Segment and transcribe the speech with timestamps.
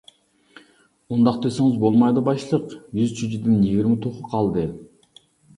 [1.15, 4.65] ئۇنداق دېسىڭىز بولمايدۇ باشلىق، يۈز چۈجىدىن يىگىرمە توخۇ قالدى.